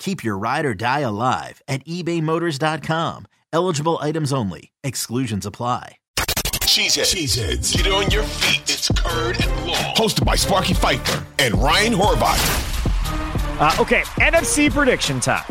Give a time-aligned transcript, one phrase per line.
[0.00, 3.26] Keep your ride or die alive at ebaymotors.com.
[3.52, 4.72] Eligible items only.
[4.82, 5.98] Exclusions apply.
[6.16, 7.14] Cheeseheads.
[7.14, 7.76] Cheeseheads.
[7.76, 8.62] Get on your feet.
[8.62, 9.94] It's Curd and Long.
[9.96, 13.60] Hosted by Sparky Fifer and Ryan Horvat.
[13.60, 15.44] Uh, okay, NFC prediction time.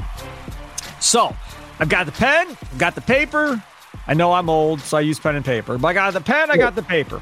[0.99, 1.35] So,
[1.79, 3.63] I've got the pen, I've got the paper.
[4.07, 5.77] I know I'm old, so I use pen and paper.
[5.77, 7.21] But I got the pen, I got the paper.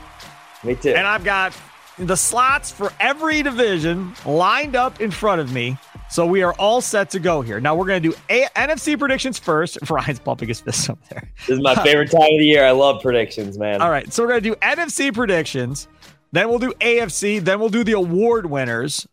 [0.64, 0.94] Me too.
[0.94, 1.54] And I've got
[1.98, 5.78] the slots for every division lined up in front of me.
[6.10, 7.60] So we are all set to go here.
[7.60, 9.78] Now we're going to do A- NFC predictions first.
[9.90, 11.30] Ryan's bumping his fist up there.
[11.48, 12.66] This is my favorite time of the year.
[12.66, 13.82] I love predictions, man.
[13.82, 15.88] All right, so we're going to do NFC predictions.
[16.32, 17.42] Then we'll do AFC.
[17.42, 19.08] Then we'll do the award winners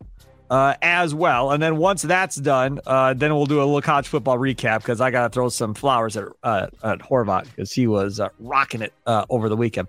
[0.50, 1.50] uh, as well.
[1.50, 5.00] And then once that's done, uh, then we'll do a little college football recap because
[5.00, 8.82] I got to throw some flowers at uh, at Horvat because he was uh, rocking
[8.82, 9.88] it uh, over the weekend.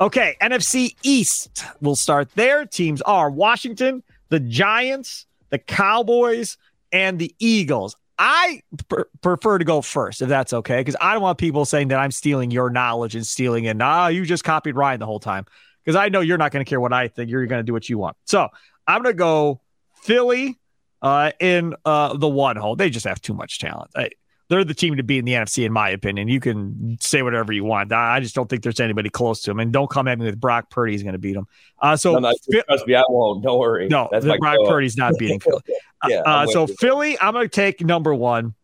[0.00, 1.64] Okay, NFC East.
[1.80, 2.66] We'll start there.
[2.66, 6.58] Teams are Washington, the Giants, the Cowboys,
[6.90, 7.96] and the Eagles.
[8.18, 11.88] I pr- prefer to go first, if that's okay, because I don't want people saying
[11.88, 13.76] that I'm stealing your knowledge and stealing it.
[13.76, 15.46] Nah, you just copied Ryan the whole time,
[15.84, 17.30] because I know you're not going to care what I think.
[17.30, 18.16] You're going to do what you want.
[18.24, 18.48] So
[18.86, 19.60] I'm going to go
[20.02, 20.58] Philly
[21.00, 22.76] uh, in uh, the one hole.
[22.76, 23.90] They just have too much talent.
[23.96, 24.10] I,
[24.52, 26.28] they're the team to beat in the NFC, in my opinion.
[26.28, 27.90] You can say whatever you want.
[27.90, 29.60] I just don't think there's anybody close to them.
[29.60, 31.48] And don't come at me with Brock Purdy's going to beat them.
[31.80, 32.34] Uh, so No, no,
[32.68, 33.42] trust me, I won't.
[33.42, 33.88] Don't worry.
[33.88, 34.68] no, That's Brock go.
[34.68, 35.62] Purdy's not beating Philly.
[36.08, 36.66] Yeah, uh, so.
[36.66, 38.54] Philly, I'm going to take number one.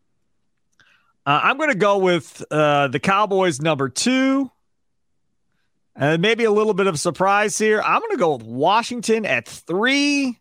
[1.24, 4.50] Uh, I'm going to go with uh, the Cowboys number two.
[5.94, 7.80] And maybe a little bit of surprise here.
[7.80, 10.38] I'm going to go with Washington at three.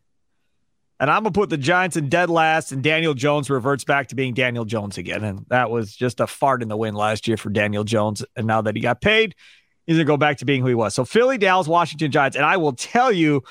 [0.99, 4.07] And I'm going to put the Giants in dead last, and Daniel Jones reverts back
[4.07, 5.23] to being Daniel Jones again.
[5.23, 8.25] And that was just a fart in the wind last year for Daniel Jones.
[8.35, 9.35] And now that he got paid,
[9.85, 10.95] he's going to go back to being who he was.
[10.95, 12.35] So Philly, Dallas, Washington, Giants.
[12.35, 13.43] And I will tell you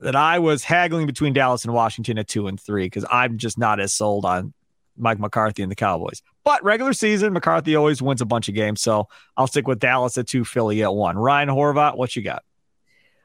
[0.00, 3.58] that I was haggling between Dallas and Washington at two and three because I'm just
[3.58, 4.54] not as sold on
[4.96, 6.22] Mike McCarthy and the Cowboys.
[6.44, 8.80] But regular season, McCarthy always wins a bunch of games.
[8.80, 11.18] So I'll stick with Dallas at two, Philly at one.
[11.18, 12.42] Ryan Horvat, what you got?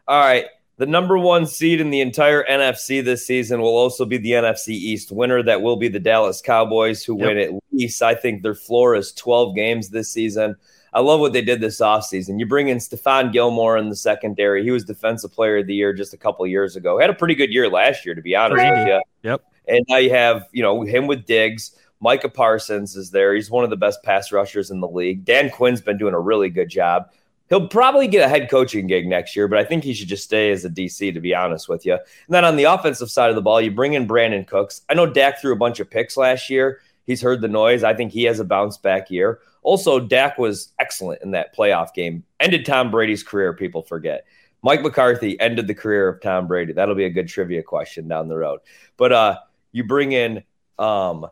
[0.08, 0.46] All right.
[0.78, 4.69] The number one seed in the entire NFC this season will also be the NFC
[4.69, 5.41] East winner.
[5.41, 7.28] That will be the Dallas Cowboys, who Yep.
[7.28, 10.56] win at least, I think their floor is 12 games this season.
[10.94, 12.40] I love what they did this offseason.
[12.40, 14.64] You bring in Stephon Gilmore in the secondary.
[14.64, 17.00] He was Defensive Player of the Year just a couple years ago.
[17.00, 19.02] Had a pretty good year last year, to be honest Pretty with you.
[19.24, 19.41] Yep.
[19.68, 21.72] And now you have, you know, him with Diggs.
[22.02, 23.34] Micah Parsons is there.
[23.34, 25.26] He's one of the best pass rushers in the league.
[25.26, 27.09] Dan Quinn's been doing a really good job.
[27.50, 30.24] He'll probably get a head coaching gig next year, but I think he should just
[30.24, 31.94] stay as a DC, to be honest with you.
[31.94, 34.82] And then on the offensive side of the ball, you bring in Brandin Cooks.
[34.90, 36.82] I know Dak threw a bunch of picks last year.
[37.06, 37.84] He's heard the noise.
[37.84, 39.40] I think he has a bounce back year.
[39.62, 42.24] Also, Dak was excellent in that playoff game.
[42.40, 44.26] Ended Tom Brady's career, people forget.
[44.64, 46.74] Mike McCarthy ended the career of Tom Brady.
[46.74, 48.62] That'll be a good trivia question down the road.
[48.98, 49.38] But uh,
[49.72, 50.44] you bring in
[50.80, 51.28] um,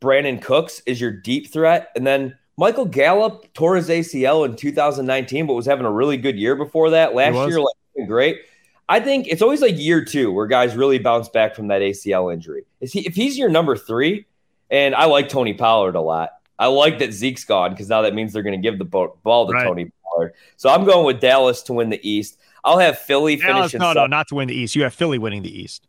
[0.00, 5.46] Brandin Cooks is your deep threat, and then Michael Gallup tore his ACL in 2019,
[5.46, 7.14] but was having a really good year before that.
[7.14, 8.42] Last year, like great.
[8.86, 12.30] I think it's always like year two where guys really bounce back from that ACL
[12.30, 12.66] injury.
[12.82, 14.26] Is he if he's your number three,
[14.70, 16.32] And I like Tony Pollard a lot.
[16.58, 19.46] I like that Zeke's gone because now that means they're going to give the ball
[19.46, 19.64] to right.
[19.64, 20.34] Tony Pollard.
[20.58, 22.38] So I'm going with Dallas to win the East.
[22.62, 23.80] I'll have Philly Dallas, finish.
[23.80, 24.76] No, no, not to win the East.
[24.76, 25.88] You have Philly winning the East.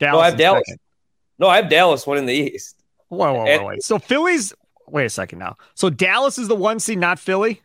[0.00, 0.64] Dallas no, I have Dallas.
[0.66, 0.80] Second.
[1.38, 2.82] No, I have Dallas winning the East.
[3.06, 3.84] Whoa, whoa, whoa, wait.
[3.84, 4.52] So Philly's.
[4.92, 5.56] Wait a second now.
[5.74, 7.62] So Dallas is the one seed, not Philly.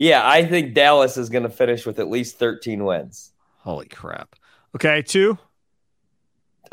[0.00, 3.30] Yeah, I think Dallas is going to finish with at least 13 wins.
[3.58, 4.34] Holy crap.
[4.74, 5.38] Okay, two.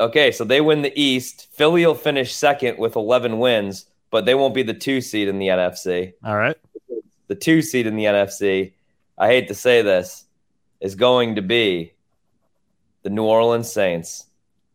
[0.00, 1.46] Okay, so they win the East.
[1.52, 5.38] Philly will finish second with 11 wins, but they won't be the two seed in
[5.38, 6.14] the NFC.
[6.24, 6.56] All right.
[7.28, 8.72] The two seed in the NFC,
[9.16, 10.24] I hate to say this,
[10.80, 11.92] is going to be
[13.04, 14.26] the New Orleans Saints.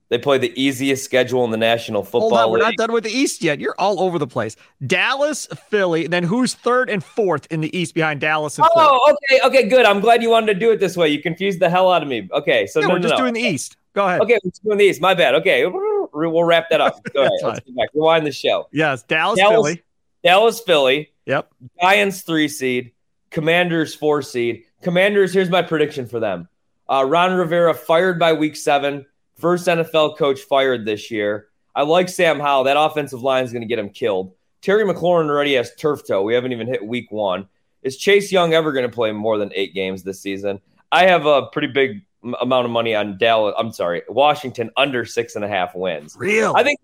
[0.09, 2.51] They play the easiest schedule in the National Football Hold on, League.
[2.53, 3.59] We're not done with the East yet.
[3.59, 4.55] You're all over the place.
[4.85, 9.39] Dallas, Philly, then who's third and fourth in the East behind Dallas and Oh, Philly?
[9.41, 9.85] okay, okay, good.
[9.85, 11.09] I'm glad you wanted to do it this way.
[11.09, 12.27] You confused the hell out of me.
[12.33, 13.17] Okay, so yeah, no, we're just no.
[13.17, 13.77] doing the East.
[13.93, 14.21] Go ahead.
[14.21, 14.99] Okay, we're doing the East.
[14.99, 15.35] My bad.
[15.35, 17.03] Okay, we'll wrap that up.
[17.13, 17.31] Go ahead.
[17.43, 17.89] Let's get back.
[17.93, 18.67] Rewind the show.
[18.71, 19.83] Yes, Dallas, Dallas Philly.
[20.23, 21.11] Dallas, Philly.
[21.27, 21.51] Yep.
[21.79, 22.93] Giants three seed.
[23.29, 24.63] Commanders four seed.
[24.81, 25.33] Commanders.
[25.33, 26.49] Here's my prediction for them.
[26.89, 29.05] Uh, Ron Rivera fired by week seven.
[29.39, 31.47] First NFL coach fired this year.
[31.73, 32.65] I like Sam Howell.
[32.65, 34.33] That offensive line is going to get him killed.
[34.61, 36.21] Terry McLaurin already has turf toe.
[36.23, 37.47] We haven't even hit week one.
[37.81, 40.59] Is Chase Young ever going to play more than eight games this season?
[40.91, 42.01] I have a pretty big
[42.41, 43.55] amount of money on Dallas.
[43.57, 46.17] I'm sorry, Washington under six and a half wins.
[46.17, 46.53] Real?
[46.57, 46.79] I think.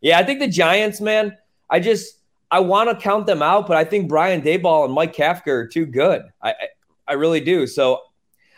[0.00, 1.36] Yeah, I think the Giants, man.
[1.68, 2.20] I just
[2.50, 5.66] I want to count them out, but I think Brian Daboll and Mike Kafka are
[5.66, 6.22] too good.
[6.40, 6.54] I, I
[7.08, 7.66] I really do.
[7.66, 8.00] So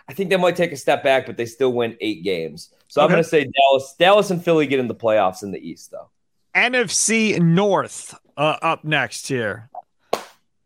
[0.09, 2.71] I think they might take a step back, but they still win eight games.
[2.91, 3.05] So okay.
[3.05, 5.93] I'm going to say Dallas, Dallas and Philly get in the playoffs in the East,
[5.93, 6.11] though.
[6.57, 9.71] NFC North uh, up next here.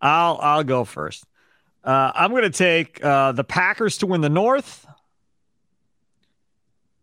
[0.00, 1.26] I'll I'll go first.
[1.84, 4.86] Uh, I'm going to take uh, the Packers to win the North.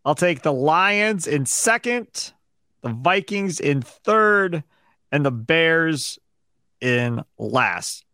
[0.04, 2.32] I'll take the Lions in second,
[2.80, 4.64] the Vikings in third,
[5.12, 6.18] and the Bears
[6.80, 8.04] in last.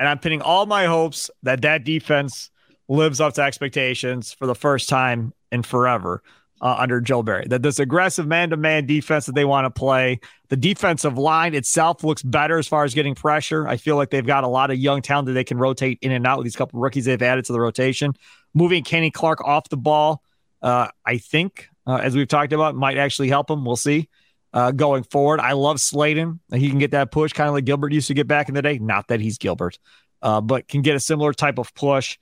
[0.00, 2.50] And I'm pinning all my hopes that that defense
[2.88, 6.24] lives up to expectations for the first time in forever
[6.60, 7.46] uh, under Joe Barry.
[7.48, 11.54] That this aggressive man to man defense that they want to play, the defensive line
[11.54, 13.66] itself looks better as far as getting pressure.
[13.66, 16.12] I feel like they've got a lot of young talent that they can rotate in
[16.12, 18.14] and out with these couple rookies they've added to the rotation.
[18.54, 20.22] Moving Kenny Clark off the ball,
[20.62, 23.64] uh, I think, uh, as we've talked about, might actually help him.
[23.64, 24.08] We'll see.
[24.52, 26.38] Uh, going forward, I love Slaton.
[26.52, 28.62] He can get that push, kind of like Gilbert used to get back in the
[28.62, 28.78] day.
[28.78, 29.78] Not that he's Gilbert,
[30.22, 32.16] uh, but can get a similar type of push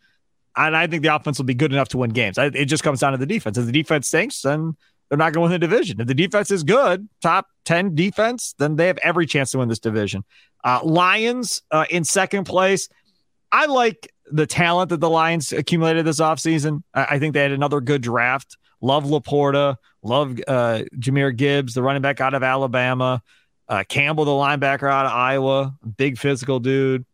[0.56, 2.38] and I think the offense will be good enough to win games.
[2.38, 3.58] It just comes down to the defense.
[3.58, 4.76] If the defense stinks, then
[5.08, 6.00] they're not going to win the division.
[6.00, 9.68] If the defense is good, top 10 defense, then they have every chance to win
[9.68, 10.24] this division.
[10.64, 12.88] Uh, Lions uh, in second place.
[13.52, 16.82] I like the talent that the Lions accumulated this offseason.
[16.92, 18.56] I, I think they had another good draft.
[18.80, 19.76] Love LaPorta.
[20.02, 23.22] Love uh, Jahmyr Gibbs, the running back out of Alabama.
[23.68, 25.76] Uh, Campbell, the linebacker out of Iowa.
[25.96, 27.04] Big physical dude.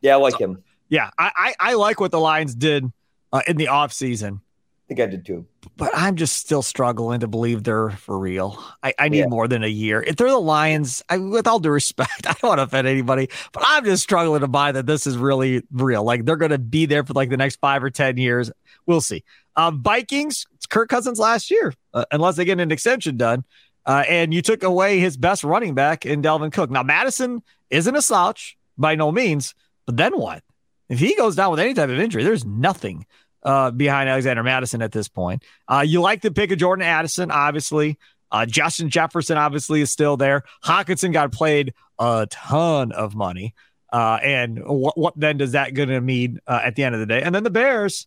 [0.00, 0.64] Yeah, I like so, him.
[0.88, 2.90] Yeah, I, I, I like what the Lions did
[3.32, 4.40] uh, in the offseason.
[4.86, 5.46] I think I did too.
[5.76, 8.62] But I'm just still struggling to believe they're for real.
[8.84, 9.26] I, I need yeah.
[9.26, 10.00] more than a year.
[10.00, 13.28] If they're the Lions, I, with all due respect, I don't want to offend anybody,
[13.50, 16.04] but I'm just struggling to buy that this is really real.
[16.04, 18.52] Like they're going to be there for like the next five or 10 years.
[18.86, 19.24] We'll see.
[19.56, 23.44] Um, Vikings, it's Kirk Cousins last year, uh, unless they get an extension done.
[23.84, 26.70] Uh, and you took away his best running back in Dalvin Cook.
[26.70, 30.44] Now, Mattison isn't a slouch by no means, but then what?
[30.88, 33.06] If he goes down with any type of injury, there's nothing
[33.42, 35.42] uh, behind Alexander Mattison at this point.
[35.68, 37.98] Uh, you like the pick of Jordan Addison, obviously.
[38.30, 40.42] Uh, Justin Jefferson obviously is still there.
[40.64, 43.54] Hockenson got played a ton of money.
[43.92, 47.00] Uh, and what, what then does that going to mean uh, at the end of
[47.00, 47.22] the day?
[47.22, 48.06] And then the Bears,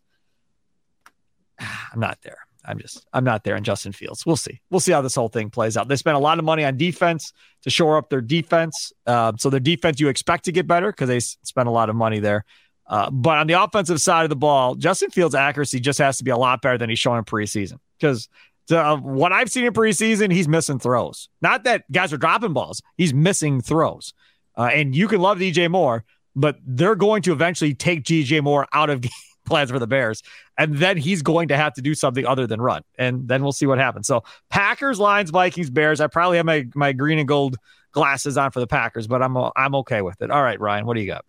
[1.60, 2.40] I'm not there.
[2.66, 4.26] I'm just I'm not there in Justin Fields.
[4.26, 4.62] We'll see.
[4.70, 5.88] We'll see how this whole thing plays out.
[5.88, 7.34] They spent a lot of money on defense
[7.64, 8.92] to shore up their defense.
[9.08, 11.96] Uh, so their defense you expect to get better because they spent a lot of
[11.96, 12.46] money there.
[12.90, 16.24] Uh, but on the offensive side of the ball, Justin Fields' accuracy just has to
[16.24, 17.78] be a lot better than he's showing preseason.
[18.00, 18.28] Because
[18.72, 21.30] uh, what I've seen in preseason, he's missing throws.
[21.42, 24.14] Not that guys are dropping balls, he's missing throws.
[24.58, 26.04] Uh, and you can love DJ Moore,
[26.36, 29.06] but they're going to eventually take DJ Moore out of
[29.46, 30.22] plans for the Bears.
[30.58, 32.84] And then he's going to have to do something other than run.
[32.98, 34.08] And then we'll see what happens.
[34.08, 36.02] So Packers, Lions, Vikings, Bears.
[36.02, 37.56] I probably have my, my green and gold
[37.92, 40.32] glasses on for the Packers, but I'm I'm okay with it.
[40.32, 41.26] All right, Ryan, what do you got?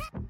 [0.00, 0.29] Ha!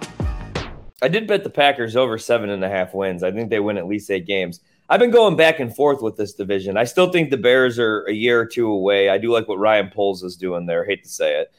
[1.01, 3.23] I did bet the Packers over seven and a half wins.
[3.23, 4.59] I think they win at least eight games.
[4.89, 6.77] I've been going back and forth with this division.
[6.77, 9.09] I still think the Bears are a year or two away.
[9.09, 10.83] I do like what Ryan Poles is doing there.
[10.85, 11.51] hate to say it.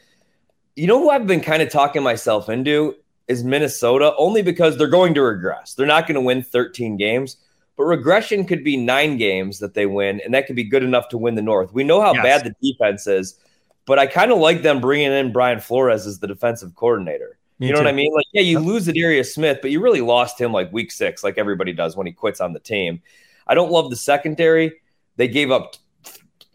[0.77, 2.95] You know who I've been kind of talking myself into
[3.29, 5.75] is Minnesota, only because they're going to regress.
[5.75, 7.39] They're not going to win 13 games,
[7.77, 11.09] but regression could be nine games that they win, and that could be good enough
[11.09, 11.73] to win the North.
[11.73, 12.23] We know how Yes.
[12.23, 13.39] bad the defense is,
[13.87, 17.39] but I kind of like them bringing in Brian Flores as the defensive coordinator.
[17.62, 17.85] Me you know too.
[17.85, 18.12] what I mean?
[18.12, 21.38] Like, yeah, you lose Darius Smith, but you really lost him like week six, like
[21.38, 23.00] everybody does when he quits on the team.
[23.47, 24.81] I don't love the secondary.
[25.14, 25.76] They gave up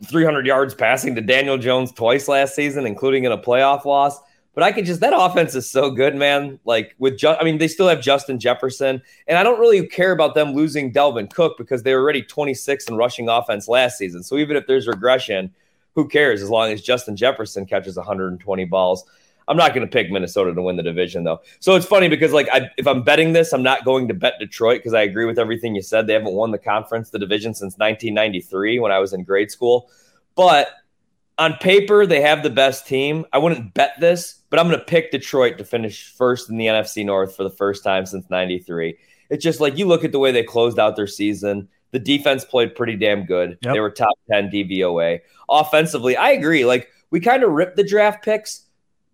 [0.05, 4.19] 300 yards passing to Daniel Jones twice last season, including in a playoff loss.
[4.53, 6.59] But I could just that offense is so good, man.
[6.65, 10.11] Like with, ju- I mean, they still have Justin Jefferson, and I don't really care
[10.11, 14.23] about them losing Dalvin Cook because they were already 26 in rushing offense last season.
[14.23, 15.53] So even if there's regression,
[15.95, 19.05] who cares as long as Justin Jefferson catches 120 balls.
[19.47, 21.41] I'm not going to pick Minnesota to win the division though.
[21.59, 24.33] So it's funny because like I, if I'm betting this, I'm not going to bet
[24.39, 26.07] Detroit because I agree with everything you said.
[26.07, 29.89] They haven't won the conference, the division since 1993 when I was in grade school.
[30.35, 30.69] But
[31.37, 33.25] on paper, they have the best team.
[33.31, 36.65] I wouldn't bet this, but I'm going to pick Detroit to finish first in the
[36.65, 38.97] NFC North for the first time since 93.
[39.29, 41.67] It's just like you look at the way they closed out their season.
[41.91, 43.57] The defense played pretty damn good.
[43.61, 43.73] Yep.
[43.73, 45.19] They were top 10 DVOA.
[45.49, 46.65] Offensively, I agree.
[46.65, 48.65] Like we kind of ripped the draft picks,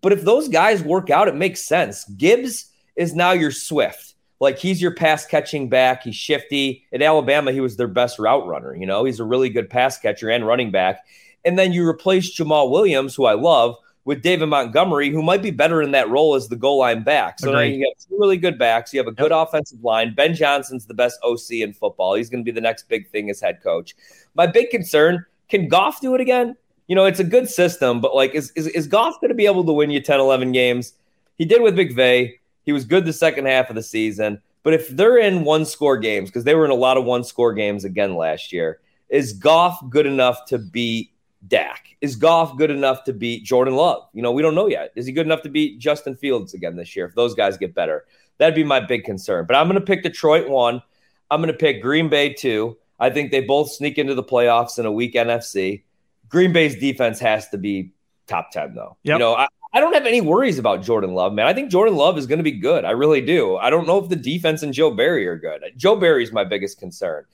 [0.04, 2.04] but if those guys work out, it makes sense.
[2.04, 4.14] Gibbs is now your Swift.
[4.38, 6.02] Like he's your pass catching back.
[6.02, 6.84] He's shifty.
[6.92, 8.76] At Alabama, he was their best route runner.
[8.76, 11.04] You know, he's a really good pass catcher and running back.
[11.44, 15.50] And then you replace Jamaal Williams, who I love, with David Montgomery, who might be
[15.50, 17.40] better in that role as the goal line back.
[17.40, 18.92] So now you have two really good backs.
[18.92, 20.14] You have a good offensive line.
[20.14, 22.14] Ben Johnson's the best OC in football.
[22.14, 23.94] He's going to be the next big thing as head coach.
[24.34, 26.56] My big concern can Goff do it again?
[26.86, 29.46] You know, it's a good system, but like, is, is, is Goff going to be
[29.46, 30.92] able to win you 10, 11 games?
[31.36, 32.34] He did with McVay.
[32.64, 34.40] He was good the second half of the season.
[34.62, 37.24] But if they're in one score games, because they were in a lot of one
[37.24, 41.10] score games again last year, is Goff good enough to beat
[41.46, 41.96] Dak?
[42.00, 44.08] Is Goff good enough to beat Jordan Love?
[44.14, 44.92] You know, we don't know yet.
[44.96, 47.74] Is he good enough to beat Justin Fields again this year if those guys get
[47.74, 48.06] better?
[48.38, 49.44] That'd be my big concern.
[49.46, 50.82] But I'm going to pick Detroit one.
[51.30, 52.78] I'm going to pick Green Bay two.
[52.98, 55.82] I think they both sneak into the playoffs in a weak NFC.
[56.28, 57.92] Green Bay's defense has to be
[58.26, 58.96] top 10, though.
[59.02, 59.14] Yep.
[59.14, 61.46] You know, I, I don't have any worries about Jordan Love, man.
[61.46, 62.84] I think Jordan Love is going to be good.
[62.84, 63.56] I really do.
[63.56, 65.62] I don't know if the defense and Joe Barry are good.
[65.76, 67.24] Joe Barry's my biggest concern.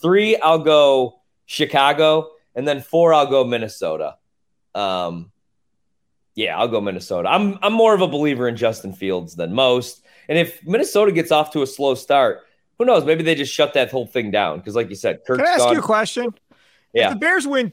[0.00, 4.16] Three, I'll go Chicago, and then four, I'll go Minnesota.
[4.74, 5.32] Um,
[6.36, 7.28] yeah, I'll go Minnesota.
[7.28, 10.02] I'm I'm more of a believer in Justin Fields than most.
[10.28, 12.42] And if Minnesota gets off to a slow start,
[12.78, 13.04] who knows?
[13.04, 15.50] Maybe they just shut that whole thing down because, like you said, Kirk's Can I
[15.50, 15.72] ask gone.
[15.74, 16.32] you a question?
[16.94, 17.08] Yeah.
[17.08, 17.72] If the Bears win